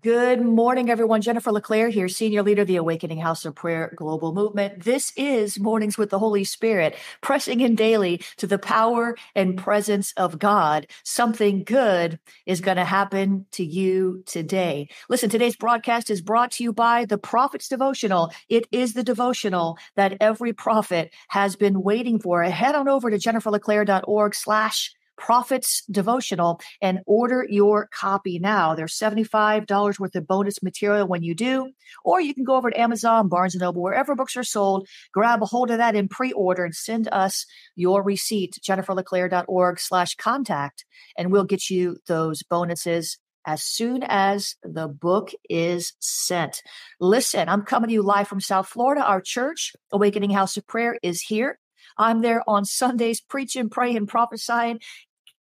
[0.00, 1.20] Good morning, everyone.
[1.20, 4.82] Jennifer LeClaire here, Senior Leader of the Awakening House of Prayer Global Movement.
[4.82, 10.12] This is Mornings with the Holy Spirit, pressing in daily to the power and presence
[10.16, 10.86] of God.
[11.02, 14.88] Something good is going to happen to you today.
[15.10, 18.32] Listen, today's broadcast is brought to you by the Prophet's Devotional.
[18.48, 22.42] It is the devotional that every prophet has been waiting for.
[22.42, 28.74] Head on over to jenniferleclaire.org slash Prophets Devotional and order your copy now.
[28.74, 31.70] There's $75 worth of bonus material when you do,
[32.04, 35.42] or you can go over to Amazon, Barnes & Noble, wherever books are sold, grab
[35.42, 37.46] a hold of that in pre-order and send us
[37.76, 40.84] your receipt, jenniferleclaire.org slash contact,
[41.16, 46.62] and we'll get you those bonuses as soon as the book is sent.
[47.00, 49.04] Listen, I'm coming to you live from South Florida.
[49.04, 51.58] Our church, Awakening House of Prayer, is here.
[51.98, 54.80] I'm there on Sundays preaching, praying, prophesying,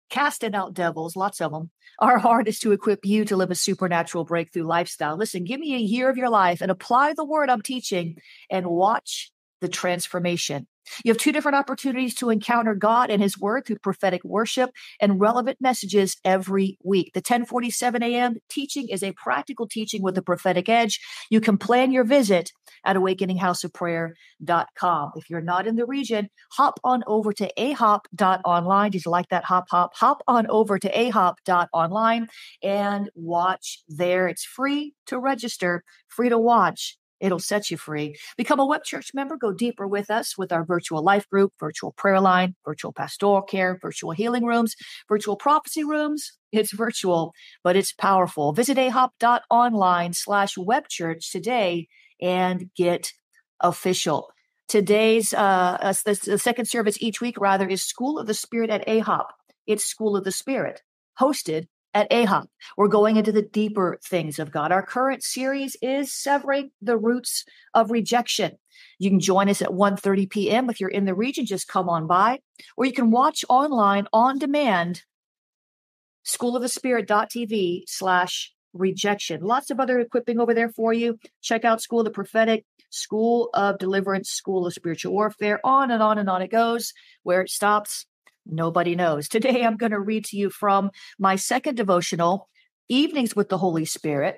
[0.10, 1.72] casting out devils, lots of them.
[2.00, 5.18] Our heart is to equip you to live a supernatural breakthrough lifestyle.
[5.18, 8.18] Listen, give me a year of your life and apply the word I'm teaching
[8.50, 9.32] and watch
[9.62, 10.68] the transformation.
[11.04, 15.20] You have two different opportunities to encounter God and His Word through prophetic worship and
[15.20, 17.12] relevant messages every week.
[17.14, 18.36] The 1047 a.m.
[18.50, 21.00] teaching is a practical teaching with a prophetic edge.
[21.30, 22.52] You can plan your visit
[22.86, 25.12] at awakeninghouseofprayer.com.
[25.16, 28.92] If you're not in the region, hop on over to ahop.online.
[28.92, 29.96] Did you like that hop hop?
[29.96, 32.28] Hop on over to ahop.online
[32.64, 34.28] and watch there.
[34.28, 38.16] It's free to register, free to watch It'll set you free.
[38.38, 39.38] Become a Web Church member.
[39.38, 43.78] Go deeper with us with our virtual life group, virtual prayer line, virtual pastoral care,
[43.82, 44.76] virtual healing rooms,
[45.10, 46.34] virtual prophecy rooms.
[46.52, 48.54] It's virtual, but it's powerful.
[48.54, 51.88] Visit ahop.online slash webchurch today
[52.22, 53.12] and get
[53.60, 54.30] official.
[54.68, 58.70] Today's, uh, uh, the, the second service each week, rather, is School of the Spirit
[58.70, 59.28] at AHOP.
[59.66, 60.82] It's School of the Spirit,
[61.20, 62.46] hosted at AHOP.
[62.78, 64.72] We're going into the deeper things of God.
[64.72, 67.44] Our current series is Severing the Roots
[67.74, 68.52] of Rejection.
[69.00, 70.70] You can join us at 1.30 p.m.
[70.70, 72.42] If you're in the region, just come on by.
[72.78, 75.02] Or you can watch online on demand,
[76.24, 79.42] schoolofthespirit.tv slash rejection.
[79.42, 81.18] Lots of other equipping over there for you.
[81.42, 85.60] Check out School of the Prophetic, School of Deliverance, School of Spiritual Warfare.
[85.64, 86.94] On and on and on it goes.
[87.24, 88.06] Where it stops,
[88.50, 89.28] Nobody knows.
[89.30, 92.50] Today, I'm going to read to you from my second devotional,
[92.90, 94.38] Evenings with the Holy Spirit,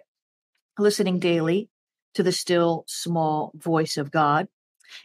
[0.78, 1.70] listening daily
[2.16, 4.48] to the still small voice of God.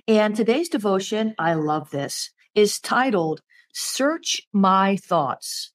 [0.09, 3.43] And today's devotion, I love this, is titled
[3.75, 5.73] Search My Thoughts.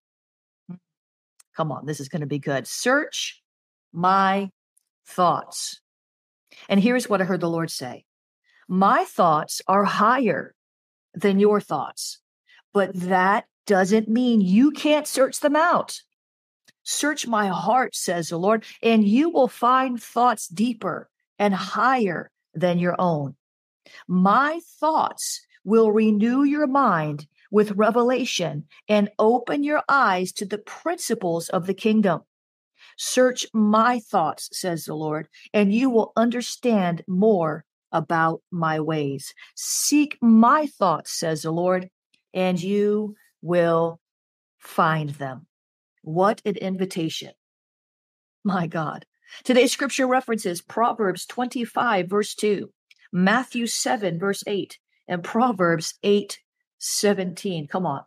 [1.56, 2.66] Come on, this is going to be good.
[2.66, 3.44] Search
[3.94, 4.50] my
[5.06, 5.82] thoughts.
[6.68, 8.06] And here's what I heard the Lord say
[8.68, 10.56] My thoughts are higher
[11.14, 12.20] than your thoughts
[12.74, 16.02] but that doesn't mean you can't search them out.
[16.84, 22.80] Search my heart, says the Lord, and you will find thoughts deeper and higher than
[22.80, 23.36] your own.
[24.08, 31.50] My thoughts will renew your mind with revelation and open your eyes to the principles
[31.50, 32.22] of the kingdom.
[32.98, 39.34] Search my thoughts, says the Lord, and you will understand more about my ways.
[39.56, 41.90] Seek my thoughts, says the Lord,
[42.34, 44.00] and you will
[44.60, 45.48] find them.
[46.02, 47.32] What an invitation.
[48.44, 49.06] My God.
[49.44, 52.72] Today's scripture references Proverbs 25, verse 2,
[53.12, 56.40] Matthew 7, verse 8, and Proverbs 8,
[56.80, 57.68] 17.
[57.68, 58.02] Come on.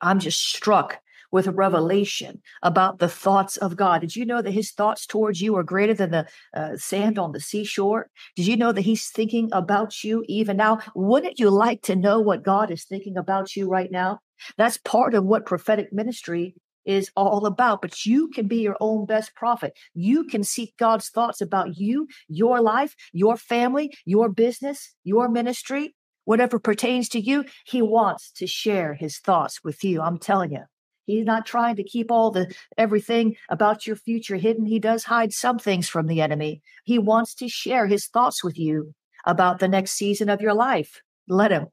[0.00, 0.98] I'm just struck
[1.30, 4.00] with a revelation about the thoughts of God.
[4.00, 7.32] Did you know that his thoughts towards you are greater than the uh, sand on
[7.32, 8.10] the seashore?
[8.36, 10.80] Did you know that he's thinking about you even now?
[10.94, 14.20] Wouldn't you like to know what God is thinking about you right now?
[14.56, 17.82] That's part of what prophetic ministry is all about.
[17.82, 19.76] But you can be your own best prophet.
[19.94, 25.94] You can seek God's thoughts about you, your life, your family, your business, your ministry,
[26.24, 27.44] whatever pertains to you.
[27.66, 30.00] He wants to share his thoughts with you.
[30.00, 30.62] I'm telling you.
[31.08, 34.66] He's not trying to keep all the everything about your future hidden.
[34.66, 36.60] He does hide some things from the enemy.
[36.84, 38.94] He wants to share his thoughts with you
[39.24, 41.00] about the next season of your life.
[41.26, 41.68] Let him.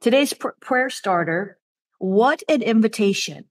[0.00, 1.58] Today's pr- prayer starter
[1.98, 3.46] what an invitation.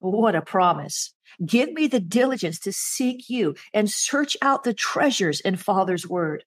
[0.00, 1.12] What a promise.
[1.46, 6.42] Give me the diligence to seek you and search out the treasures in Father's word.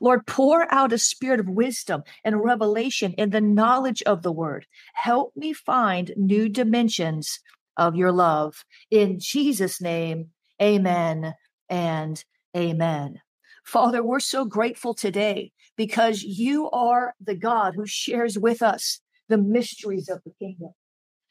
[0.00, 4.66] Lord, pour out a spirit of wisdom and revelation in the knowledge of the word.
[4.94, 7.40] Help me find new dimensions
[7.76, 8.64] of your love.
[8.90, 10.30] In Jesus' name,
[10.62, 11.34] amen
[11.68, 12.24] and
[12.56, 13.20] amen.
[13.64, 19.38] Father, we're so grateful today because you are the God who shares with us the
[19.38, 20.70] mysteries of the kingdom.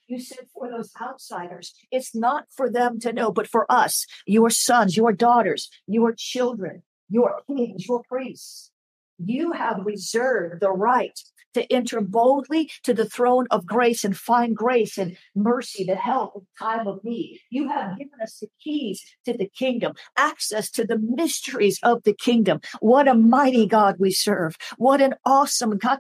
[0.08, 4.50] You said for those outsiders, it's not for them to know, but for us, your
[4.50, 8.72] sons, your daughters, your children, your kings, your priests.
[9.20, 11.18] You have reserved the right
[11.54, 16.36] to enter boldly to the throne of grace and find grace and mercy to help
[16.36, 17.40] in time of need.
[17.50, 22.14] You have given us the keys to the kingdom, access to the mysteries of the
[22.14, 22.60] kingdom.
[22.80, 24.58] What a mighty God we serve.
[24.78, 26.00] What an awesome God.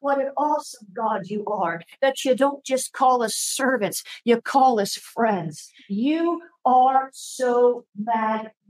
[0.00, 1.82] What an awesome God you are.
[2.00, 5.70] That you don't just call us servants, you call us friends.
[5.88, 8.61] You are so magnanimous.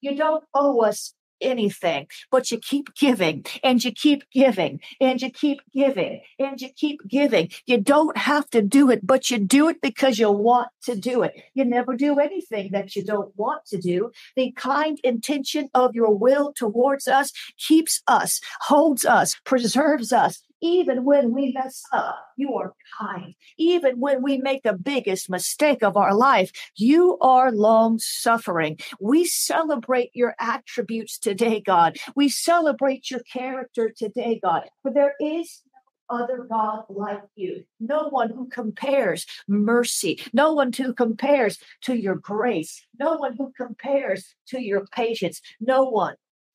[0.00, 5.30] You don't owe us anything, but you keep giving and you keep giving and you
[5.30, 7.50] keep giving and you keep giving.
[7.66, 11.22] You don't have to do it, but you do it because you want to do
[11.22, 11.34] it.
[11.54, 14.10] You never do anything that you don't want to do.
[14.36, 21.04] The kind intention of your will towards us keeps us, holds us, preserves us, even
[21.04, 23.34] when we mess up, you are kind.
[23.58, 28.78] Even when we make the biggest mistake of our life, you are long suffering.
[29.00, 31.98] We celebrate your attributes today, God.
[32.16, 34.68] We celebrate your character today, God.
[34.82, 35.62] For there is
[36.10, 37.64] no other God like you.
[37.80, 40.20] No one who compares mercy.
[40.32, 42.86] No one who compares to your grace.
[42.98, 45.40] No one who compares to your patience.
[45.60, 46.14] No one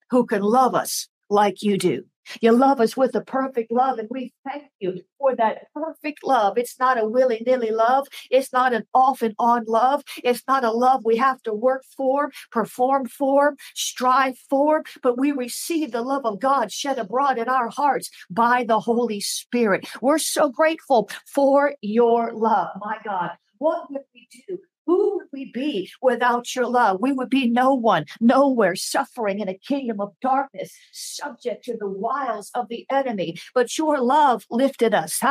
[0.09, 2.03] who can love us like you do.
[2.41, 6.57] You love us with a perfect love, and we thank you for that perfect love.
[6.57, 8.07] It's not a willy nilly love.
[8.29, 10.03] It's not an off and on love.
[10.23, 15.31] It's not a love we have to work for, perform for, strive for, but we
[15.31, 19.87] receive the love of God shed abroad in our hearts by the Holy Spirit.
[20.01, 23.31] We're so grateful for your love, my God.
[23.57, 24.59] What would we do
[24.89, 26.97] who would we be without your love?
[26.99, 31.87] We would be no one, nowhere, suffering in a kingdom of darkness, subject to the
[31.87, 33.37] wiles of the enemy.
[33.53, 35.21] But your love lifted us.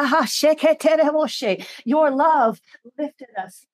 [1.84, 2.60] Your love
[2.96, 3.66] lifted us.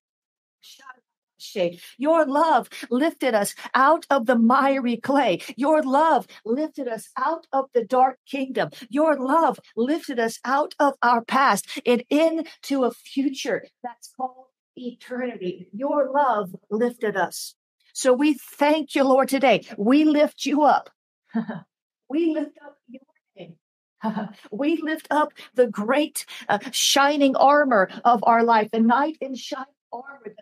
[1.99, 5.43] Your love lifted us out of the miry clay.
[5.55, 8.71] Your love lifted us out of the dark kingdom.
[8.89, 15.69] Your love lifted us out of our past and into a future that's called eternity.
[15.73, 17.55] Your love lifted us.
[17.93, 19.67] So we thank you, Lord, today.
[19.79, 20.91] We lift you up.
[22.09, 23.03] we lift up your
[23.37, 23.55] name.
[24.51, 29.67] we lift up the great uh, shining armor of our life, the knight in shining
[29.93, 30.35] armor, the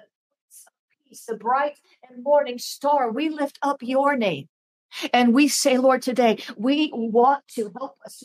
[1.06, 1.78] peace, the bright
[2.08, 3.11] and morning star.
[3.11, 4.49] We lift up your name.
[5.12, 8.23] And we say, Lord, today, we want to help us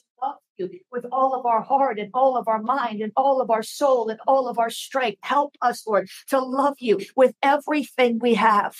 [0.57, 3.63] you with all of our heart and all of our mind and all of our
[3.63, 5.19] soul and all of our strength.
[5.21, 8.75] Help us, Lord, to love you with everything we have.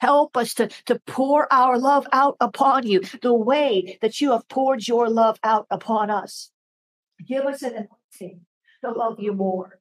[0.00, 4.48] Help us to, to pour our love out upon you the way that you have
[4.48, 6.50] poured your love out upon us.
[7.26, 8.40] Give us an anointing
[8.84, 9.79] to love you more.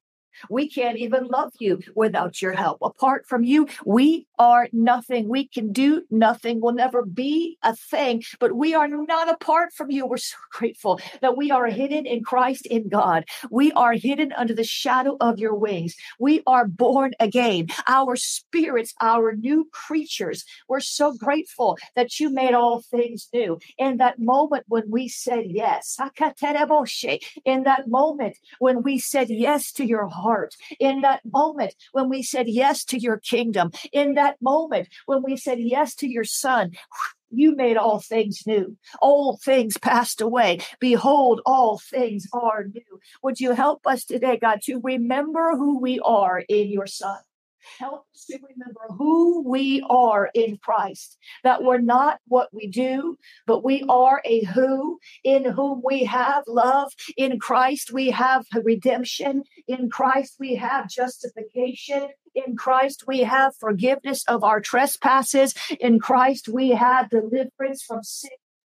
[0.50, 2.80] We can't even love you without your help.
[2.82, 5.28] Apart from you, we are nothing.
[5.28, 6.60] We can do nothing.
[6.62, 10.06] We'll never be a thing, but we are not apart from you.
[10.06, 13.26] We're so grateful that we are hidden in Christ in God.
[13.52, 15.96] We are hidden under the shadow of your wings.
[16.20, 17.68] We are born again.
[17.88, 20.46] Our spirits, our new creatures.
[20.68, 23.60] We're so grateful that you made all things new.
[23.78, 25.98] In that moment when we said yes,
[27.46, 32.08] in that moment when we said yes to your heart, heart, in that moment when
[32.10, 36.24] we said yes to your kingdom, in that moment when we said yes to your
[36.24, 36.72] son,
[37.32, 38.78] you made all things new.
[39.02, 40.60] Old things passed away.
[40.80, 43.00] Behold, all things are new.
[43.24, 47.20] Would you help us today, God, to remember who we are in your son?
[47.80, 53.18] Help us to remember who we are in Christ, that we're not what we do,
[53.46, 56.94] but we are a who in whom we have love.
[57.18, 59.44] In Christ, we have redemption.
[59.68, 62.10] In Christ, we have justification.
[62.36, 65.54] In Christ, we have forgiveness of our trespasses.
[65.80, 68.32] In Christ, we have deliverance from sin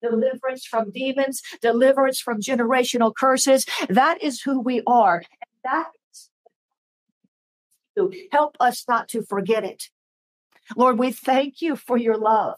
[0.02, 3.66] deliverance from demons, deliverance from generational curses.
[3.90, 5.16] That is who we are.
[5.16, 5.90] And that
[8.32, 9.84] Help us not to forget it.
[10.76, 12.56] Lord, we thank you for your love.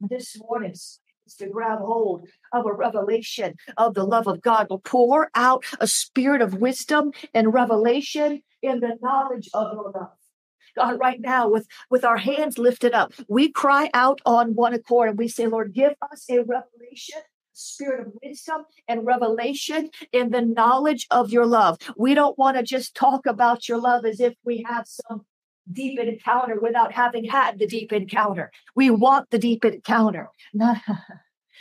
[0.00, 0.72] This morning,
[1.28, 5.64] is to grab hold of a revelation of the love of God will pour out
[5.80, 10.16] a spirit of wisdom and revelation in the knowledge of your love.
[10.76, 15.10] God, right now, with, with our hands lifted up, we cry out on one accord
[15.10, 17.20] and we say, Lord, give us a revelation
[17.58, 21.78] spirit of wisdom and revelation in the knowledge of your love.
[21.96, 25.24] We don't want to just talk about your love as if we have some
[25.70, 28.50] deep encounter without having had the deep encounter.
[28.74, 30.30] We want the deep encounter.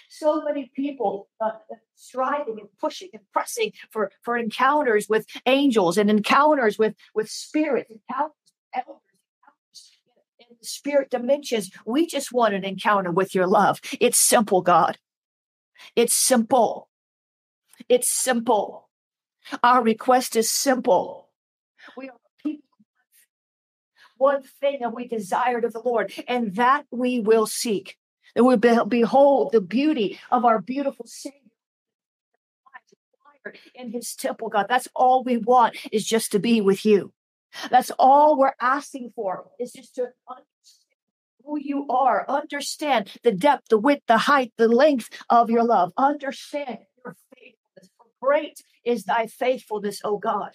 [0.10, 1.51] So many people uh,
[1.96, 7.92] striving and pushing and pressing for, for encounters with angels and encounters with, with spirits,
[7.92, 8.36] encounters
[8.74, 9.92] with elders,
[10.62, 11.72] spirit dimensions.
[11.86, 13.82] We just want an encounter with your love.
[14.00, 14.98] It's simple, God.
[15.96, 16.89] It's simple.
[17.89, 18.89] It's simple.
[19.63, 21.29] Our request is simple.
[21.96, 22.63] We are people
[24.17, 27.98] one thing that we desired of the Lord, and that we will seek.
[28.36, 31.39] And we behold the beauty of our beautiful Savior
[33.74, 34.67] in his temple, God.
[34.67, 37.13] That's all we want is just to be with you.
[37.72, 40.07] That's all we're asking for is just to
[41.48, 45.94] who you are, understand the depth, the width, the height, the length of your love,
[45.98, 47.89] understand your faithfulness.
[48.22, 50.51] Great is thy faithfulness, O God.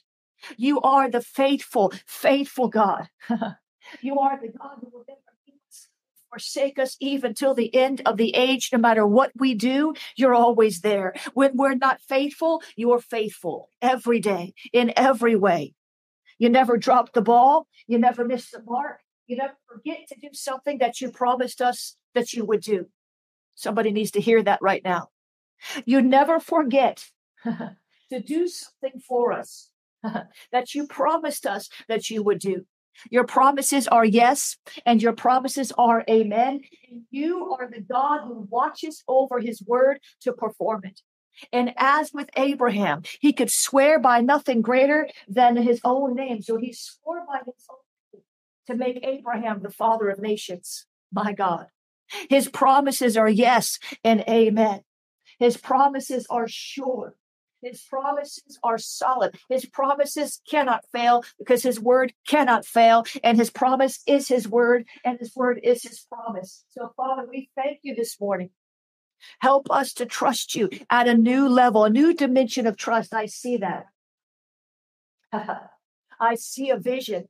[0.57, 3.09] You are the faithful, faithful God.
[4.03, 5.21] you are the God who will never
[6.33, 8.71] forsake us even till the end of the age.
[8.73, 11.13] No matter what we do, you're always there.
[11.35, 15.75] When we're not faithful, you're faithful every day in every way.
[16.39, 17.67] You never drop the ball.
[17.87, 19.01] You never miss the mark.
[19.33, 22.89] You never forget to do something that you promised us that you would do.
[23.55, 25.09] Somebody needs to hear that right now.
[25.87, 27.07] You never forget
[27.45, 29.71] to do something for us
[30.53, 32.67] that you promised us that you would do.
[33.11, 36.61] Your promises are yes, and your promises are amen.
[36.91, 41.01] And you are the God who watches over his word to perform it.
[41.55, 46.43] And as with Abraham, he could swear by nothing greater than his own name.
[46.43, 47.79] So he swore by his own
[48.67, 50.87] to make Abraham the father of nations.
[51.13, 51.67] My God.
[52.29, 54.83] His promises are yes and amen.
[55.39, 57.15] His promises are sure.
[57.63, 59.39] His promises are solid.
[59.49, 63.05] His promises cannot fail because his word cannot fail.
[63.23, 66.65] And his promise is his word, and his word is his promise.
[66.71, 68.51] So, Father, we thank you this morning.
[69.39, 73.15] Help us to trust you at a new level, a new dimension of trust.
[73.15, 73.87] I see that.
[76.21, 77.29] I see a vision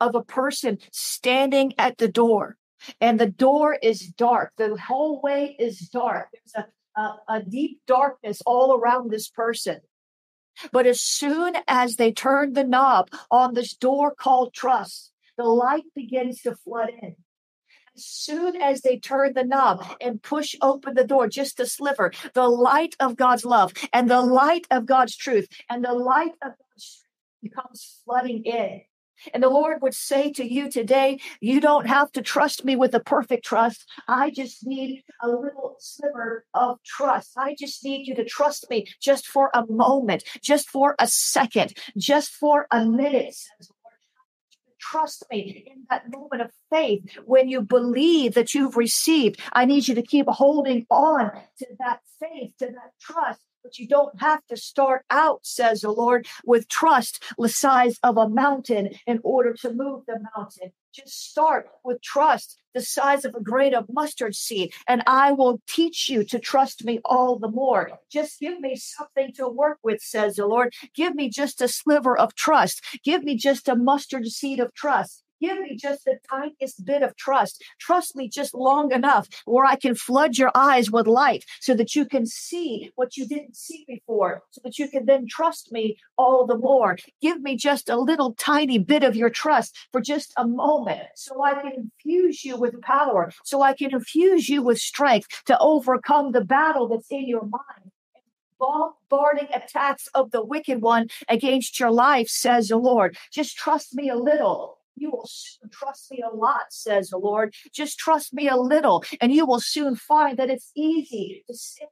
[0.00, 2.56] of a person standing at the door,
[3.00, 4.52] and the door is dark.
[4.56, 6.28] The hallway is dark.
[6.32, 9.80] There's a a, a deep darkness all around this person.
[10.72, 15.84] But as soon as they turn the knob on this door called trust, the light
[15.94, 17.16] begins to flood in.
[17.96, 22.12] As soon as they turn the knob and push open the door just a sliver,
[22.34, 26.52] the light of God's love and the light of God's truth and the light of
[26.52, 28.82] God's truth becomes flooding in.
[29.32, 32.94] And the Lord would say to you today, you don't have to trust me with
[32.94, 33.86] a perfect trust.
[34.08, 37.32] I just need a little sliver of trust.
[37.36, 41.74] I just need you to trust me just for a moment, just for a second,
[41.96, 43.36] just for a minute,
[44.80, 49.40] trust me in that moment of faith when you believe that you've received.
[49.52, 53.86] I need you to keep holding on to that faith, to that trust but you
[53.86, 58.90] don't have to start out, says the Lord, with trust the size of a mountain
[59.06, 60.72] in order to move the mountain.
[60.92, 65.60] Just start with trust the size of a grain of mustard seed, and I will
[65.68, 67.98] teach you to trust me all the more.
[68.10, 70.72] Just give me something to work with, says the Lord.
[70.94, 72.82] Give me just a sliver of trust.
[73.04, 75.22] Give me just a mustard seed of trust.
[75.40, 77.64] Give me just the tiniest bit of trust.
[77.78, 81.94] Trust me just long enough where I can flood your eyes with light so that
[81.94, 85.96] you can see what you didn't see before, so that you can then trust me
[86.18, 86.98] all the more.
[87.22, 91.42] Give me just a little tiny bit of your trust for just a moment so
[91.42, 96.32] I can infuse you with power, so I can infuse you with strength to overcome
[96.32, 97.92] the battle that's in your mind
[98.58, 103.16] bombarding attacks of the wicked one against your life, says the Lord.
[103.32, 107.54] Just trust me a little you will soon trust me a lot, says the Lord.
[107.72, 111.88] Just trust me a little, and you will soon find that it's easy to sit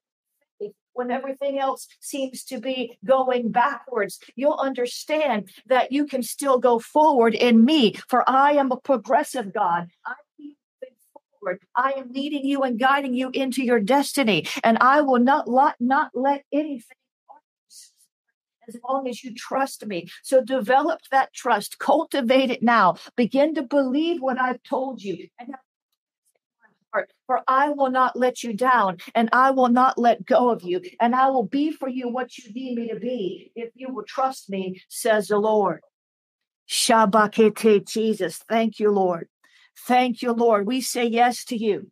[0.93, 4.19] when everything else seems to be going backwards.
[4.35, 9.55] You'll understand that you can still go forward in me, for I am a progressive
[9.55, 9.91] God.
[10.05, 10.15] I
[11.41, 11.61] forward.
[11.77, 15.77] I am leading you and guiding you into your destiny, and I will not, not,
[15.81, 16.98] not let anything
[18.69, 20.09] as long as you trust me.
[20.23, 22.97] So develop that trust, cultivate it now.
[23.17, 25.29] Begin to believe what I've told you.
[25.39, 25.55] And
[27.27, 30.81] for I will not let you down, and I will not let go of you,
[31.01, 34.05] and I will be for you what you need me to be if you will
[34.05, 35.81] trust me, says the Lord.
[36.69, 38.39] Shabakete, Jesus.
[38.49, 39.29] Thank you, Lord.
[39.87, 40.67] Thank you, Lord.
[40.67, 41.91] We say yes to you.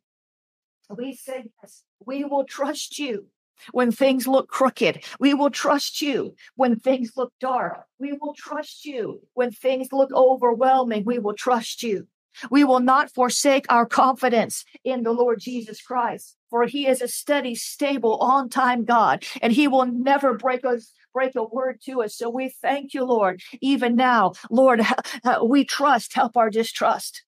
[0.91, 1.85] We say yes.
[2.05, 3.27] We will trust you
[3.73, 5.05] when things look crooked.
[5.19, 7.85] We will trust you when things look dark.
[7.99, 11.05] We will trust you when things look overwhelming.
[11.05, 12.07] We will trust you.
[12.51, 16.37] We will not forsake our confidence in the Lord Jesus Christ.
[16.51, 20.93] For he is a steady, stable, on time God, and he will never break us.
[21.13, 22.15] Break a word to us.
[22.15, 23.41] So we thank you, Lord.
[23.63, 24.83] Even now, Lord,
[25.43, 26.15] we trust.
[26.15, 27.25] Help our distrust.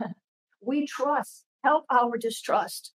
[0.60, 1.44] We trust.
[1.64, 2.92] Help our distrust.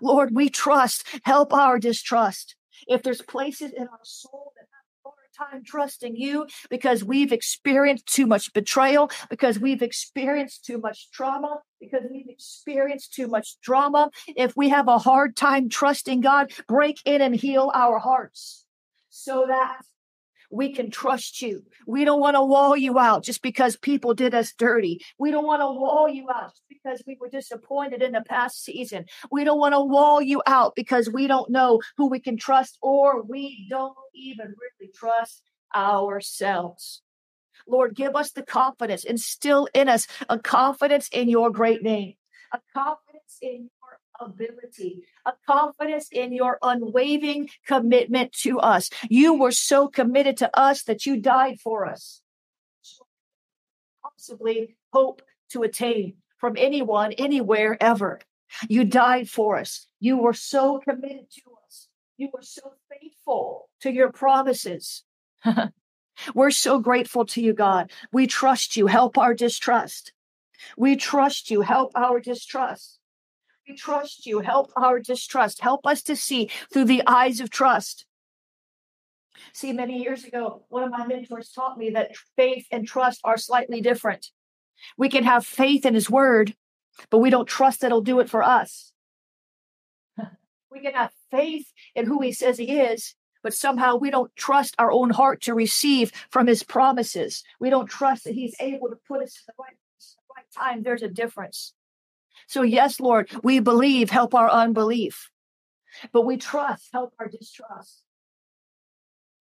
[0.00, 1.06] Lord, we trust.
[1.24, 2.56] Help our distrust.
[2.86, 7.32] If there's places in our soul that have a hard time trusting you because we've
[7.32, 13.56] experienced too much betrayal, because we've experienced too much trauma, because we've experienced too much
[13.62, 14.10] drama.
[14.28, 18.66] If we have a hard time trusting God, break in and heal our hearts
[19.10, 19.82] so that
[20.54, 21.64] we can trust you.
[21.86, 25.00] We don't want to wall you out just because people did us dirty.
[25.18, 28.64] We don't want to wall you out just because we were disappointed in the past
[28.64, 29.06] season.
[29.32, 32.78] We don't want to wall you out because we don't know who we can trust
[32.82, 35.42] or we don't even really trust
[35.74, 37.02] ourselves.
[37.66, 42.14] Lord, give us the confidence, instill in us a confidence in your great name,
[42.52, 43.70] a confidence in
[44.20, 48.90] ability, a confidence in your unwavering commitment to us.
[49.08, 52.22] You were so committed to us that you died for us.
[54.02, 58.20] Possibly hope to attain from anyone, anywhere, ever.
[58.68, 59.86] You died for us.
[60.00, 61.88] You were so committed to us.
[62.16, 65.04] You were so faithful to your promises.
[66.34, 67.90] We're so grateful to you, God.
[68.12, 68.86] We trust you.
[68.86, 70.12] Help our distrust.
[70.76, 71.62] We trust you.
[71.62, 72.98] Help our distrust.
[73.68, 74.40] We trust you.
[74.40, 75.60] Help our distrust.
[75.62, 78.04] Help us to see through the eyes of trust.
[79.52, 83.36] See, many years ago, one of my mentors taught me that faith and trust are
[83.36, 84.30] slightly different.
[84.96, 86.54] We can have faith in his word,
[87.10, 88.92] but we don't trust that he'll do it for us.
[90.70, 94.74] We can have faith in who he says he is, but somehow we don't trust
[94.76, 97.44] our own heart to receive from his promises.
[97.60, 100.82] We don't trust that he's able to put us in the right, the right time.
[100.82, 101.74] There's a difference.
[102.46, 105.30] So, yes, Lord, we believe, help our unbelief.
[106.12, 108.02] But we trust, help our distrust.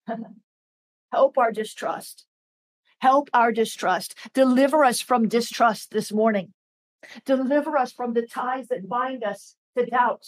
[1.12, 2.26] help our distrust.
[3.00, 4.16] Help our distrust.
[4.34, 6.54] Deliver us from distrust this morning.
[7.26, 10.26] Deliver us from the ties that bind us to doubt.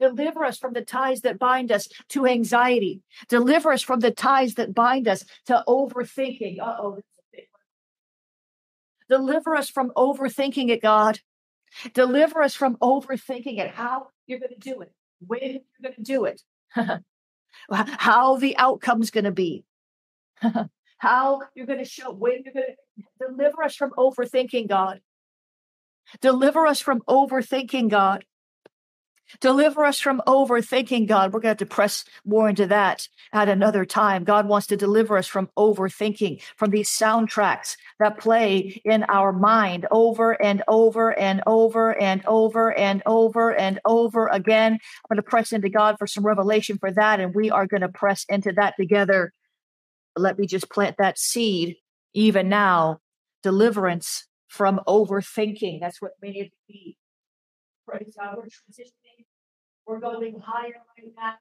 [0.00, 3.02] Deliver us from the ties that bind us to anxiety.
[3.28, 6.60] Deliver us from the ties that bind us to overthinking.
[6.60, 7.00] Uh oh.
[9.08, 11.20] Deliver us from overthinking it, God.
[11.92, 14.92] Deliver us from overthinking it, how you're going to do it,
[15.26, 16.42] when you're going to do it,
[17.70, 19.64] how the outcome's going to be,
[20.98, 25.00] how you're going to show, when you're going to deliver us from overthinking, God.
[26.20, 28.24] Deliver us from overthinking, God.
[29.40, 31.32] Deliver us from overthinking, God.
[31.32, 34.24] We're going to to press more into that at another time.
[34.24, 39.86] God wants to deliver us from overthinking, from these soundtracks that play in our mind
[39.90, 44.72] over and over and over and over and over and over again.
[44.72, 47.82] I'm going to press into God for some revelation for that, and we are going
[47.82, 49.32] to press into that together.
[50.16, 51.76] Let me just plant that seed
[52.14, 53.00] even now.
[53.42, 55.80] Deliverance from overthinking.
[55.80, 56.96] That's what many of need.
[57.86, 58.36] Praise God.
[58.36, 59.07] We're transitioning
[59.88, 61.34] we're going higher right now.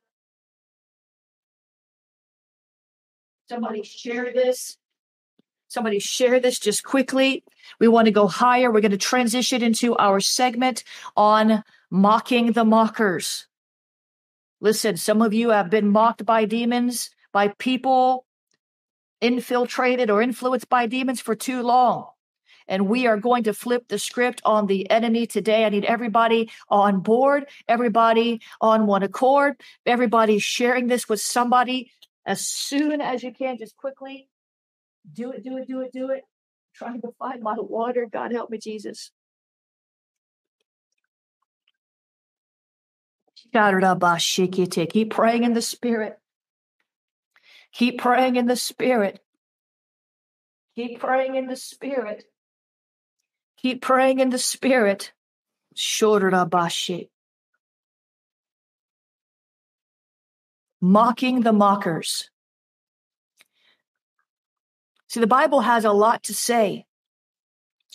[3.50, 4.78] Somebody share this.
[5.68, 7.44] Somebody share this just quickly.
[7.80, 8.72] We want to go higher.
[8.72, 10.86] We're going to transition into our segment
[11.18, 13.48] on mocking the mockers.
[14.62, 18.26] Listen, some of you have been mocked by demons, by people
[19.20, 22.08] infiltrated or influenced by demons for too long
[22.68, 25.66] and we are going to flip the script on the enemy today.
[25.66, 31.92] I need everybody on board, everybody on one accord, everybody sharing this with somebody
[32.26, 34.30] as soon as you can, just quickly.
[35.14, 36.24] Do it, do it, do it, do it.
[36.76, 38.08] trying to find my water.
[38.12, 39.12] God help me, Jesus.
[44.92, 46.20] Keep praying in the spirit.
[47.74, 49.20] Keep praying in the spirit.
[50.76, 52.26] Keep praying in the spirit.
[53.58, 55.14] Keep praying in the spirit.
[55.76, 57.10] Shora Bashi.
[60.82, 62.30] Mocking the mockers.
[65.08, 66.86] See, the Bible has a lot to say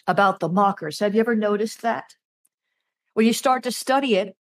[0.07, 0.99] about the mockers.
[0.99, 2.17] Have you ever noticed that?
[3.15, 4.37] When you start to study it,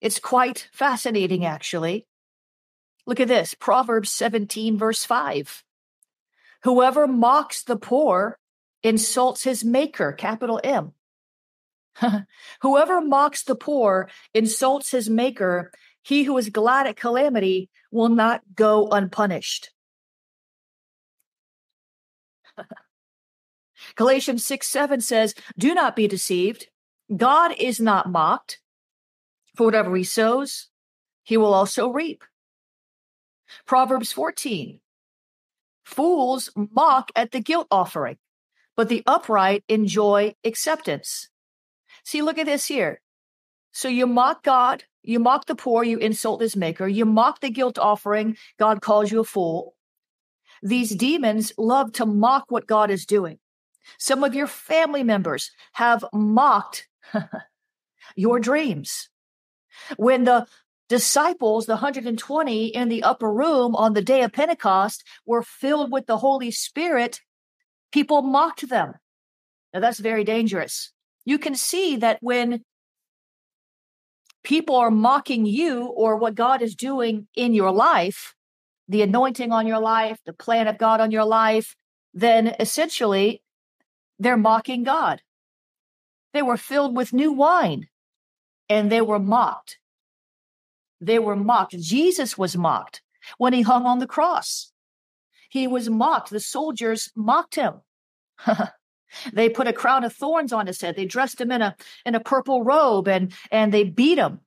[0.00, 2.06] it's quite fascinating, actually.
[3.06, 5.64] Look at this Proverbs 17, verse 5.
[6.62, 8.38] Whoever mocks the poor
[8.82, 10.92] insults his maker, capital M.
[12.62, 15.70] Whoever mocks the poor insults his maker.
[16.02, 19.70] He who is glad at calamity will not go unpunished.
[23.96, 26.68] Galatians 6 7 says, Do not be deceived.
[27.14, 28.60] God is not mocked.
[29.56, 30.68] For whatever he sows,
[31.22, 32.24] he will also reap.
[33.66, 34.80] Proverbs 14
[35.84, 38.16] Fools mock at the guilt offering,
[38.80, 41.28] but the upright enjoy acceptance.
[42.02, 43.02] See, look at this here.
[43.72, 47.50] So you mock God, you mock the poor, you insult his maker, you mock the
[47.50, 49.74] guilt offering, God calls you a fool.
[50.62, 53.38] These demons love to mock what God is doing.
[53.98, 56.88] Some of your family members have mocked
[58.16, 59.10] your dreams.
[59.98, 60.46] When the
[60.88, 66.06] disciples, the 120 in the upper room on the day of Pentecost, were filled with
[66.06, 67.20] the Holy Spirit,
[67.92, 68.94] people mocked them.
[69.72, 70.92] Now that's very dangerous.
[71.24, 72.62] You can see that when
[74.42, 78.34] people are mocking you or what God is doing in your life,
[78.88, 81.76] the anointing on your life, the plan of God on your life,
[82.12, 83.42] then essentially
[84.18, 85.22] they're mocking God.
[86.32, 87.88] They were filled with new wine
[88.68, 89.78] and they were mocked.
[91.00, 91.78] They were mocked.
[91.78, 93.02] Jesus was mocked
[93.38, 94.72] when he hung on the cross.
[95.50, 96.30] He was mocked.
[96.30, 97.80] The soldiers mocked him.
[99.32, 100.96] they put a crown of thorns on his head.
[100.96, 104.40] They dressed him in a in a purple robe and and they beat him.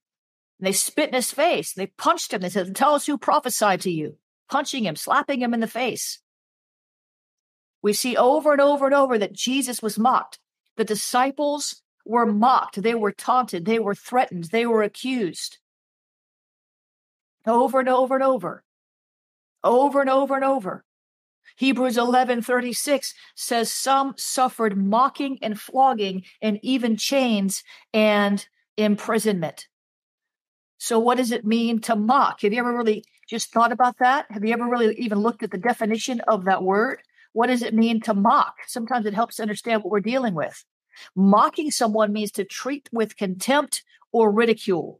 [0.59, 1.73] They spit in his face.
[1.73, 2.41] They punched him.
[2.41, 4.17] They said, "Tell us who prophesied to you."
[4.49, 6.19] Punching him, slapping him in the face.
[7.81, 10.39] We see over and over and over that Jesus was mocked.
[10.77, 12.81] The disciples were mocked.
[12.81, 13.65] They were taunted.
[13.65, 14.45] They were threatened.
[14.45, 15.57] They were accused.
[17.45, 18.63] Over and over and over.
[19.63, 20.85] Over and over and over.
[21.55, 27.63] Hebrews 11:36 says some suffered mocking and flogging and even chains
[27.93, 28.45] and
[28.77, 29.67] imprisonment.
[30.77, 32.41] So what does it mean to mock?
[32.41, 34.25] Have you ever really just thought about that?
[34.29, 37.01] Have you ever really even looked at the definition of that word?
[37.31, 38.55] What does it mean to mock?
[38.67, 40.65] Sometimes it helps to understand what we're dealing with.
[41.15, 44.99] Mocking someone means to treat with contempt or ridicule.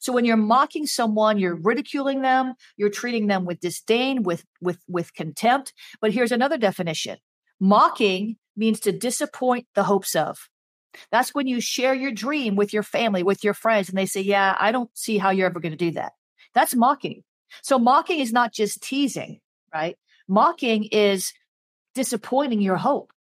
[0.00, 4.78] So when you're mocking someone, you're ridiculing them, you're treating them with disdain, with with
[4.88, 5.72] with contempt.
[6.00, 7.18] But here's another definition.
[7.60, 10.48] Mocking means to disappoint the hopes of.
[11.10, 14.20] That's when you share your dream with your family, with your friends, and they say,
[14.20, 16.12] Yeah, I don't see how you're ever going to do that.
[16.54, 17.22] That's mocking.
[17.62, 19.40] So mocking is not just teasing,
[19.72, 19.96] right?
[20.28, 21.32] Mocking is
[21.94, 23.12] disappointing your hope.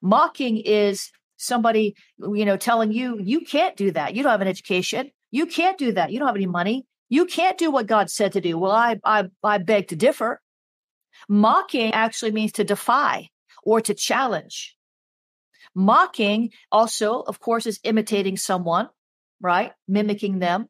[0.00, 4.14] Mocking is somebody, you know, telling you, you can't do that.
[4.14, 5.10] You don't have an education.
[5.32, 6.12] You can't do that.
[6.12, 6.86] You don't have any money.
[7.08, 8.56] You can't do what God said to do.
[8.56, 10.40] Well, I, I, I beg to differ.
[11.28, 13.28] Mocking actually means to defy
[13.64, 14.76] or to challenge.
[15.74, 18.88] Mocking also, of course, is imitating someone,
[19.40, 19.72] right?
[19.88, 20.68] Mimicking them,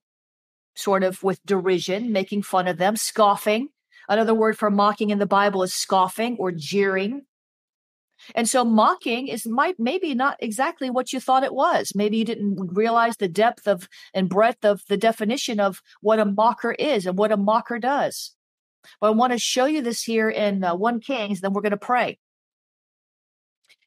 [0.77, 3.69] sort of with derision, making fun of them, scoffing.
[4.09, 7.23] Another word for mocking in the Bible is scoffing or jeering.
[8.35, 11.93] And so mocking is might maybe not exactly what you thought it was.
[11.95, 16.25] Maybe you didn't realize the depth of and breadth of the definition of what a
[16.25, 18.35] mocker is and what a mocker does.
[19.01, 21.71] But I want to show you this here in uh, 1 Kings, then we're going
[21.71, 22.19] to pray.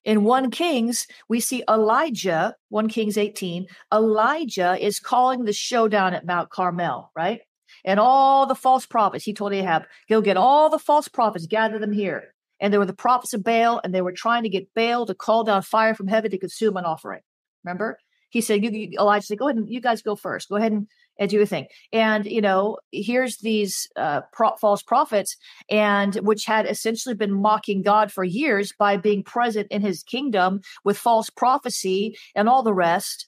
[0.04, 6.26] In 1 Kings, we see Elijah, 1 Kings 18, Elijah is calling the showdown at
[6.26, 7.42] Mount Carmel, right?
[7.84, 11.80] And all the false prophets, he told Ahab, go get all the false prophets, gather
[11.80, 12.35] them here.
[12.60, 15.14] And there were the prophets of Baal, and they were trying to get Baal to
[15.14, 17.22] call down fire from heaven to consume an offering.
[17.64, 17.98] Remember?
[18.30, 20.50] He said, you, you, Elijah said, go ahead and you guys go first.
[20.50, 20.88] Go ahead and
[21.18, 21.68] and do a thing.
[21.94, 25.38] And you know, here's these uh, pro- false prophets,
[25.70, 30.62] and which had essentially been mocking God for years by being present in His kingdom
[30.84, 33.28] with false prophecy and all the rest.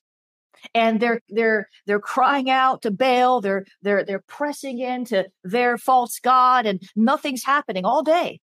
[0.73, 3.41] And they're they're they're crying out to Baal.
[3.41, 8.41] They're they're they're pressing into their false god, and nothing's happening all day,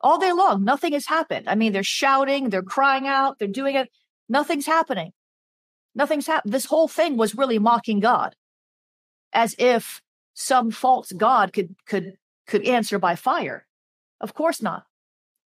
[0.00, 0.64] all day long.
[0.64, 1.48] Nothing has happened.
[1.48, 3.90] I mean, they're shouting, they're crying out, they're doing it.
[4.28, 5.12] Nothing's happening.
[5.94, 6.52] Nothing's happened.
[6.52, 8.36] This whole thing was really mocking God
[9.32, 10.00] as if
[10.34, 12.14] some false god could could
[12.46, 13.66] could answer by fire.
[14.20, 14.84] Of course not.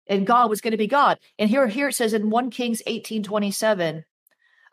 [0.08, 1.19] And God was going to be God.
[1.38, 4.06] And here, here it says in 1 Kings 18 27,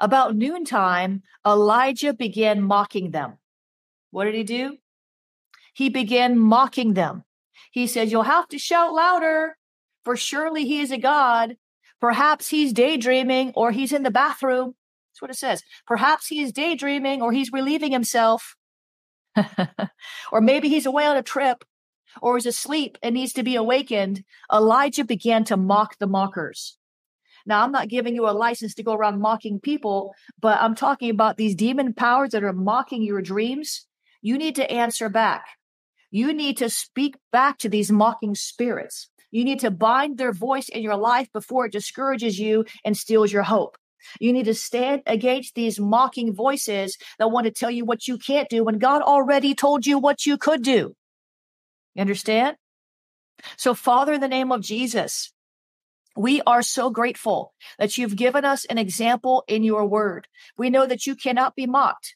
[0.01, 3.39] about noontime, Elijah began mocking them.
[4.11, 4.79] What did he do?
[5.75, 7.25] He began mocking them.
[7.77, 9.59] He says, You'll have to shout louder,
[10.03, 11.59] for surely he is a God.
[12.01, 14.75] Perhaps he's daydreaming or he's in the bathroom.
[15.11, 15.63] That's what it says.
[15.87, 18.57] Perhaps he is daydreaming or he's relieving himself.
[20.33, 21.65] or maybe he's away on a trip
[22.23, 24.25] or is asleep and needs to be awakened.
[24.51, 26.79] Elijah began to mock the mockers.
[27.45, 31.11] Now, I'm not giving you a license to go around mocking people, but I'm talking
[31.11, 33.87] about these demon powers that are mocking your dreams.
[34.23, 35.45] You need to answer back.
[36.11, 39.09] You need to speak back to these mocking spirits.
[39.31, 43.33] You need to bind their voice in your life before it discourages you and steals
[43.33, 43.77] your hope.
[44.21, 48.19] You need to stand against these mocking voices that want to tell you what you
[48.19, 50.95] can't do when God already told you what you could do.
[51.95, 52.57] You understand?
[53.57, 55.33] So, Father, in the name of Jesus,
[56.17, 60.29] we are so grateful that you've given us an example in your word.
[60.57, 62.16] We know that you cannot be mocked.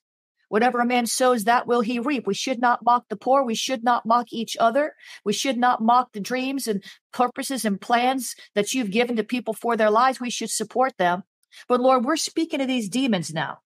[0.51, 2.27] Whatever a man sows, that will he reap.
[2.27, 3.45] We should not mock the poor.
[3.45, 4.95] We should not mock each other.
[5.25, 6.83] We should not mock the dreams and
[7.13, 10.21] purposes and plans that you've given to people for their lives.
[10.21, 11.23] We should support them.
[11.69, 13.59] But Lord, we're speaking to these demons now.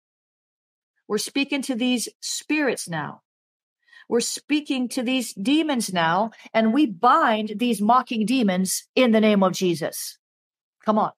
[1.08, 3.22] We're speaking to these spirits now.
[4.06, 9.42] We're speaking to these demons now, and we bind these mocking demons in the name
[9.42, 10.18] of Jesus.
[10.84, 11.12] Come on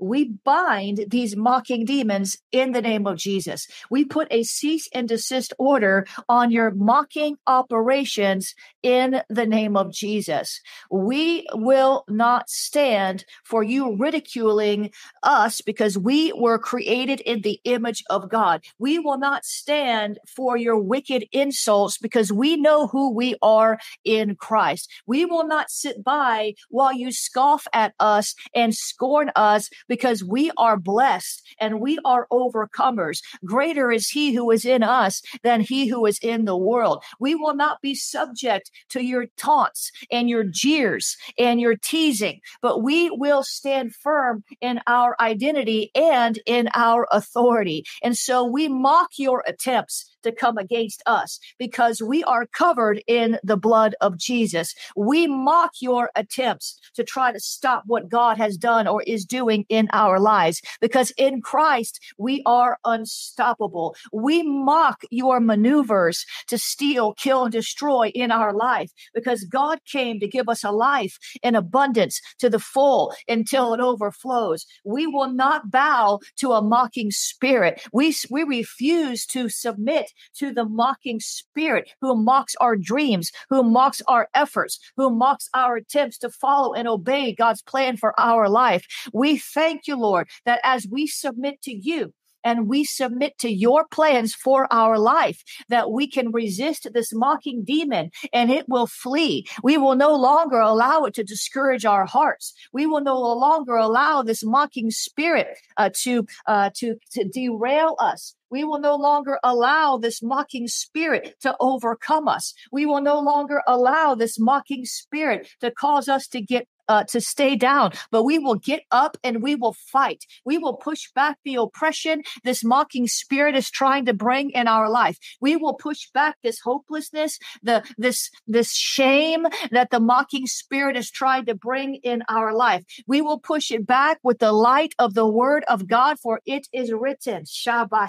[0.00, 3.66] we bind these mocking demons in the name of Jesus.
[3.90, 9.92] We put a cease and desist order on your mocking operations in the name of
[9.92, 10.60] Jesus.
[10.90, 14.90] We will not stand for you ridiculing
[15.22, 18.64] us because we were created in the image of God.
[18.78, 24.36] We will not stand for your wicked insults because we know who we are in
[24.36, 24.90] Christ.
[25.06, 30.50] We will not sit by while you scoff at us and scorn us because we
[30.56, 33.20] are blessed and we are overcomers.
[33.44, 37.02] Greater is he who is in us than he who is in the world.
[37.20, 42.82] We will not be subject to your taunts and your jeers and your teasing, but
[42.82, 47.84] we will stand firm in our identity and in our authority.
[48.02, 53.38] And so we mock your attempts to come against us because we are covered in
[53.42, 54.74] the blood of Jesus.
[54.96, 59.64] We mock your attempts to try to stop what God has done or is doing
[59.68, 63.94] in our lives because in Christ we are unstoppable.
[64.12, 70.20] We mock your maneuvers to steal, kill, and destroy in our life because God came
[70.20, 74.66] to give us a life in abundance to the full until it overflows.
[74.84, 77.82] We will not bow to a mocking spirit.
[77.92, 84.02] We, we refuse to submit to the mocking spirit who mocks our dreams, who mocks
[84.08, 88.86] our efforts, who mocks our attempts to follow and obey God's plan for our life.
[89.12, 92.12] We thank you, Lord, that as we submit to you,
[92.44, 97.64] and we submit to your plans for our life, that we can resist this mocking
[97.64, 99.46] demon and it will flee.
[99.62, 102.54] We will no longer allow it to discourage our hearts.
[102.72, 108.34] We will no longer allow this mocking spirit uh, to, uh, to, to derail us.
[108.50, 112.54] We will no longer allow this mocking spirit to overcome us.
[112.72, 117.20] We will no longer allow this mocking spirit to cause us to get uh, to
[117.20, 120.24] stay down, but we will get up and we will fight.
[120.44, 124.88] We will push back the oppression this mocking spirit is trying to bring in our
[124.88, 125.18] life.
[125.40, 131.10] We will push back this hopelessness, the this this shame that the mocking spirit is
[131.10, 132.84] trying to bring in our life.
[133.06, 136.66] We will push it back with the light of the word of God, for it
[136.72, 137.44] is written.
[137.44, 138.08] Shabbat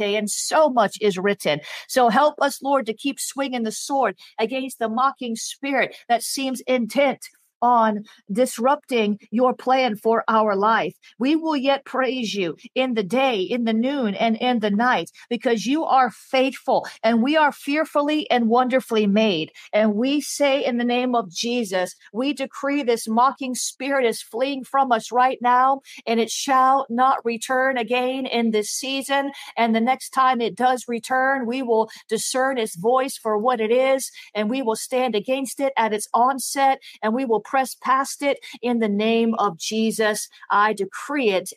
[0.00, 1.60] and so much is written.
[1.88, 6.60] So help us, Lord, to keep swinging the sword against the mocking spirit that seems
[6.62, 7.26] intent
[7.62, 10.94] on disrupting your plan for our life.
[11.18, 15.10] We will yet praise you in the day, in the noon, and in the night
[15.28, 19.52] because you are faithful and we are fearfully and wonderfully made.
[19.72, 24.64] And we say in the name of Jesus, we decree this mocking spirit is fleeing
[24.64, 29.32] from us right now and it shall not return again in this season.
[29.56, 33.70] And the next time it does return, we will discern its voice for what it
[33.70, 38.22] is and we will stand against it at its onset and we will press past
[38.22, 40.28] it in the name of Jesus.
[40.50, 41.52] I decree it.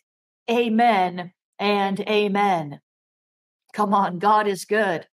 [0.50, 2.80] Amen and amen.
[3.74, 5.08] Come on, God is good.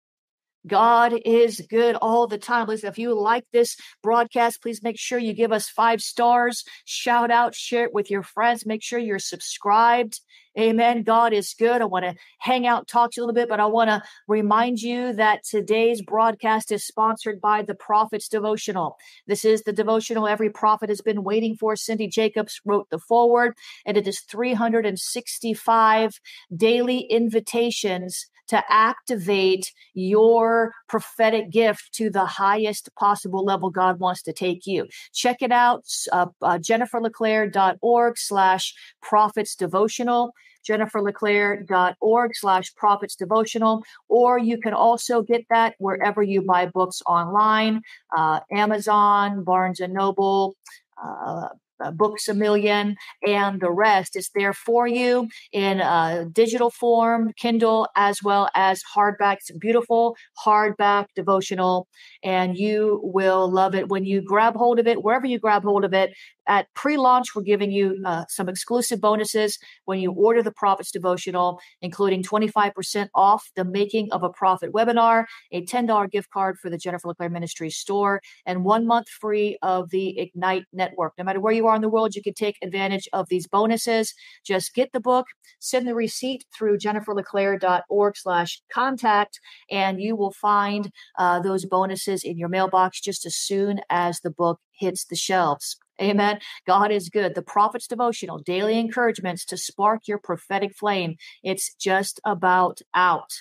[0.68, 2.68] God is good all the time.
[2.68, 7.32] Listen, if you like this broadcast, please make sure you give us five stars, shout
[7.32, 8.66] out, share it with your friends.
[8.66, 10.20] Make sure you're subscribed.
[10.58, 11.04] Amen.
[11.04, 11.82] God is good.
[11.82, 14.02] I want to hang out, talk to you a little bit, but I want to
[14.28, 18.96] remind you that today's broadcast is sponsored by the Prophet's Devotional.
[19.28, 21.76] This is the devotional every prophet has been waiting for.
[21.76, 26.20] Cindy Jacobs wrote the foreword, and it is 365
[26.56, 34.34] daily invitations to activate your prophetic gift to the highest possible level God wants to
[34.34, 34.88] take you.
[35.14, 40.34] Check it out, uh, uh, jenniferleclaire.org slash prophets devotional
[40.68, 47.82] jenniferleclaire.org slash prophets devotional or you can also get that wherever you buy books online
[48.18, 50.56] uh, amazon barnes and noble
[51.04, 51.50] uh,
[51.84, 52.96] uh, Books a Million,
[53.28, 54.16] and the rest.
[54.16, 59.38] It's there for you in uh, digital form, Kindle, as well as hardback.
[59.38, 61.88] It's beautiful hardback devotional,
[62.24, 65.86] and you will love it when you grab hold of it, wherever you grab hold
[65.86, 66.12] of it.
[66.48, 71.60] At pre-launch, we're giving you uh, some exclusive bonuses when you order the Prophets Devotional,
[71.82, 76.78] including 25% off the Making of a Prophet webinar, a $10 gift card for the
[76.78, 81.14] Jennifer LeClaire Ministry store, and one month free of the Ignite Network.
[81.18, 84.14] No matter where you are in the world, you can take advantage of these bonuses.
[84.46, 85.26] Just get the book,
[85.60, 89.40] send the receipt through jenniferleclaire.org slash contact,
[89.72, 94.30] and you will find uh, those bonuses in your mailbox just as soon as the
[94.32, 95.78] book hits the shelves.
[96.02, 96.40] Amen.
[96.68, 97.36] God is good.
[97.36, 101.16] The Prophet's Devotional, daily encouragements to spark your prophetic flame.
[101.44, 103.32] It's just about out.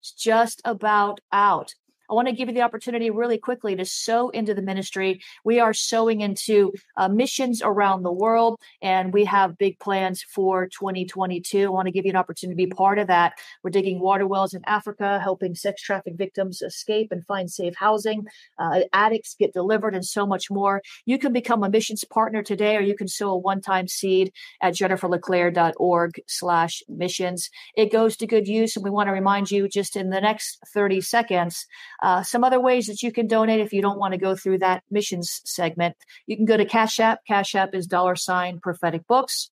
[0.00, 1.74] It's just about out.
[2.10, 5.20] I want to give you the opportunity really quickly to sow into the ministry.
[5.44, 10.66] We are sowing into uh, missions around the world, and we have big plans for
[10.66, 11.66] 2022.
[11.66, 13.34] I want to give you an opportunity to be part of that.
[13.62, 18.26] We're digging water wells in Africa, helping sex traffic victims escape and find safe housing,
[18.58, 20.82] uh, addicts get delivered, and so much more.
[21.06, 24.74] You can become a missions partner today, or you can sow a one-time seed at
[24.74, 27.50] jenniferleclaire.org slash missions.
[27.76, 30.58] It goes to good use, and we want to remind you just in the next
[30.74, 31.66] 30 seconds
[32.02, 34.58] uh, some other ways that you can donate if you don't want to go through
[34.58, 35.96] that missions segment.
[36.26, 37.20] You can go to Cash App.
[37.26, 39.50] Cash App is dollar sign prophetic books.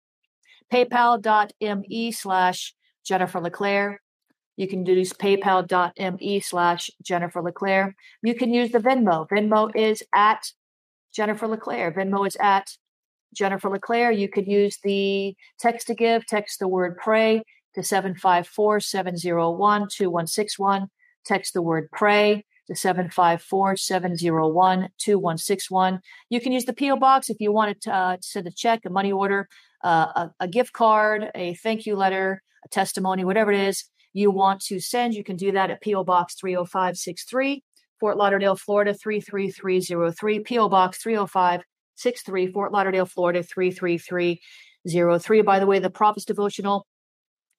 [0.71, 4.01] PayPal.me slash Jennifer LeClaire.
[4.57, 7.95] You can use paypal.me slash Jennifer LeClaire.
[8.21, 9.27] You can use the Venmo.
[9.27, 10.51] Venmo is at
[11.13, 11.91] Jennifer LeClaire.
[11.91, 12.67] Venmo is at
[13.33, 14.11] Jennifer LeClaire.
[14.11, 20.87] You could use the text to give, text the word pray to 754 701 2161
[21.25, 25.99] text the word pray to 754 701 2161.
[26.29, 26.97] You can use the P.O.
[26.97, 29.47] Box if you want to uh, send a check, a money order,
[29.83, 34.31] uh, a, a gift card, a thank you letter, a testimony, whatever it is you
[34.31, 35.13] want to send.
[35.13, 36.03] You can do that at P.O.
[36.05, 37.63] Box 30563,
[37.99, 40.69] Fort Lauderdale, Florida 33303, P.O.
[40.69, 45.41] Box 30563, Fort Lauderdale, Florida 33303.
[45.41, 46.87] By the way, the Prophets Devotional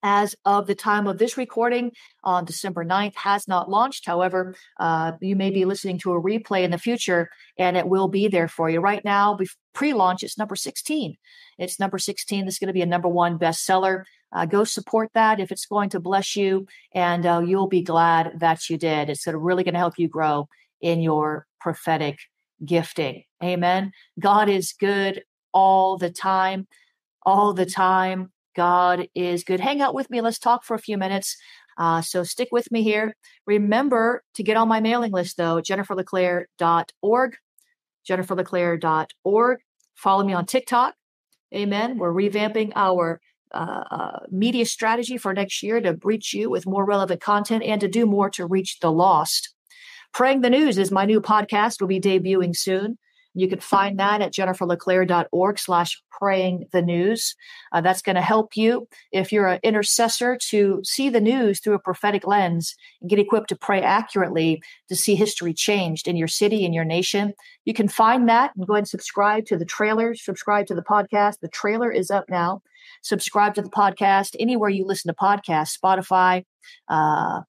[0.02, 4.06] as of the time of this recording on December 9th has not launched.
[4.06, 8.08] However, uh, you may be listening to a replay in the future and it will
[8.08, 8.80] be there for you.
[8.80, 9.38] Right now,
[9.74, 11.16] pre launch, it's number 16.
[11.58, 12.44] It's number 16.
[12.44, 14.04] This is going to be a number one bestseller.
[14.32, 18.40] Uh, go support that if it's going to bless you, and uh, you'll be glad
[18.40, 19.08] that you did.
[19.08, 20.48] It's really going to help you grow
[20.80, 22.18] in your prophetic
[22.64, 23.24] gifting.
[23.42, 23.92] Amen.
[24.18, 26.66] God is good all the time,
[27.24, 28.32] all the time.
[28.56, 29.60] God is good.
[29.60, 30.20] Hang out with me.
[30.20, 31.36] Let's talk for a few minutes.
[31.78, 33.14] Uh, so stick with me here.
[33.46, 37.36] Remember to get on my mailing list, though, jenniferleclaire.org,
[38.08, 39.58] jenniferleclaire.org.
[39.94, 40.94] Follow me on TikTok.
[41.54, 41.98] Amen.
[41.98, 43.20] We're revamping our
[43.52, 47.80] uh, uh, media strategy for next year to reach you with more relevant content and
[47.80, 49.54] to do more to reach the lost.
[50.12, 51.80] Praying the News is my new podcast.
[51.80, 52.98] Will be debuting soon.
[53.36, 57.34] You can find that at jenniferleclaire.org slash praying the news.
[57.72, 61.74] Uh, that's going to help you if you're an intercessor to see the news through
[61.74, 66.28] a prophetic lens and get equipped to pray accurately to see history changed in your
[66.28, 67.34] city, in your nation.
[67.64, 70.82] You can find that and go ahead and subscribe to the trailer, subscribe to the
[70.82, 71.40] podcast.
[71.40, 72.62] The trailer is up now.
[73.02, 76.44] Subscribe to the podcast anywhere you listen to podcasts, Spotify,
[76.88, 77.42] uh,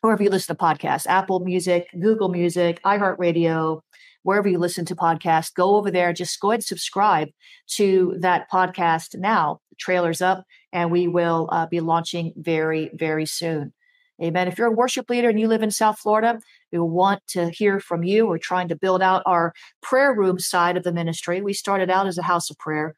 [0.00, 3.80] wherever you listen to podcasts, Apple Music, Google Music, iHeartRadio,
[4.22, 6.12] wherever you listen to podcasts, go over there.
[6.12, 7.28] Just go ahead and subscribe
[7.76, 9.60] to that podcast now.
[9.70, 13.72] The trailer's up, and we will uh, be launching very, very soon.
[14.20, 14.48] Amen.
[14.48, 16.40] If you're a worship leader and you live in South Florida,
[16.72, 18.26] we want to hear from you.
[18.26, 21.40] We're trying to build out our prayer room side of the ministry.
[21.40, 22.96] We started out as a house of prayer,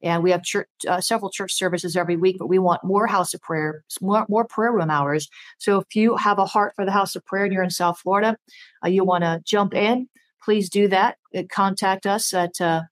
[0.00, 3.34] and we have church, uh, several church services every week, but we want more house
[3.34, 5.28] of prayer, more, more prayer room hours.
[5.58, 7.98] So if you have a heart for the house of prayer and you're in South
[7.98, 8.36] Florida,
[8.84, 10.08] uh, you want to jump in,
[10.42, 11.16] please do that.
[11.36, 12.82] Uh, contact us at uh,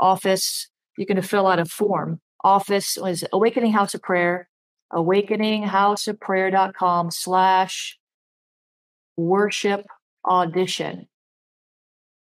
[0.00, 0.68] office.
[0.96, 2.20] You can fill out a form.
[2.44, 4.48] Office is Awakening House of Prayer,
[4.92, 7.98] awakeninghouseofprayer.com slash
[9.16, 9.86] worship
[10.24, 11.08] audition.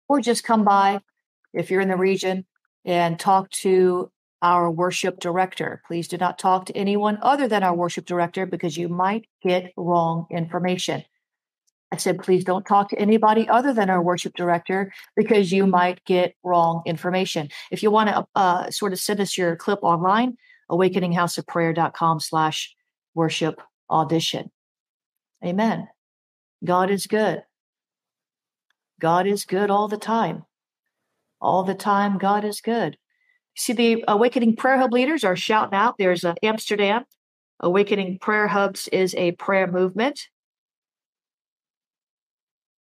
[0.08, 1.00] Or just come by
[1.52, 2.44] if you're in the region
[2.84, 4.10] and talk to
[4.42, 5.80] our worship director.
[5.86, 9.72] Please do not talk to anyone other than our worship director because you might get
[9.76, 11.02] wrong information.
[11.92, 16.04] I said, please don't talk to anybody other than our worship director because you might
[16.04, 17.48] get wrong information.
[17.70, 20.36] If you want to uh, sort of send us your clip online,
[20.70, 22.74] awakeninghouseofprayer.com slash
[23.14, 23.60] worship
[23.90, 24.50] audition.
[25.44, 25.88] Amen.
[26.64, 27.42] God is good.
[29.00, 30.44] God is good all the time.
[31.40, 32.96] All the time, God is good.
[33.56, 35.96] See, the Awakening Prayer Hub leaders are shouting out.
[35.98, 37.04] There's Amsterdam.
[37.60, 40.28] Awakening Prayer Hubs is a prayer movement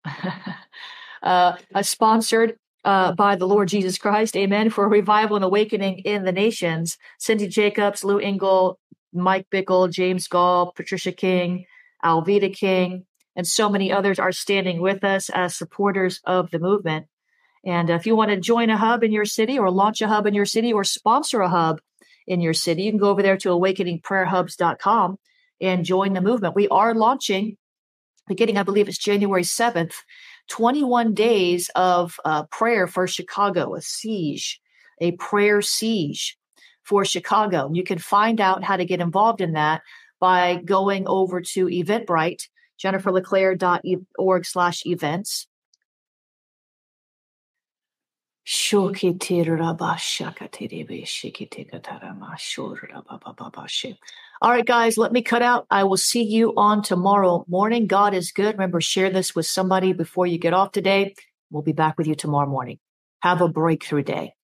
[1.23, 4.35] uh, sponsored uh, by the Lord Jesus Christ.
[4.37, 4.69] Amen.
[4.69, 6.97] For revival and awakening in the nations.
[7.19, 8.79] Cindy Jacobs, Lou Engle,
[9.13, 11.65] Mike Bickle, James Goll, Patricia King,
[12.03, 13.05] Alveda King,
[13.35, 17.07] and so many others are standing with us as supporters of the movement.
[17.65, 20.25] And if you want to join a hub in your city or launch a hub
[20.25, 21.81] in your city or sponsor a hub
[22.25, 25.17] in your city, you can go over there to awakeningprayerhubs.com
[25.59, 26.55] and join the movement.
[26.55, 27.57] We are launching
[28.27, 29.95] beginning, I believe it's January 7th,
[30.49, 34.59] 21 days of uh, prayer for Chicago, a siege,
[34.99, 36.37] a prayer siege
[36.83, 37.69] for Chicago.
[37.73, 39.81] You can find out how to get involved in that
[40.19, 42.43] by going over to Eventbrite,
[42.81, 45.47] jenniferleclaire.org slash events.
[54.39, 55.65] All right, guys, let me cut out.
[55.71, 57.87] I will see you on tomorrow morning.
[57.87, 58.53] God is good.
[58.53, 61.15] Remember, share this with somebody before you get off today.
[61.49, 62.77] We'll be back with you tomorrow morning.
[63.23, 64.36] Have a breakthrough day.